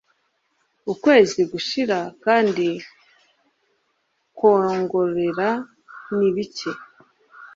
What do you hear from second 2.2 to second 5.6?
kandi kwongorera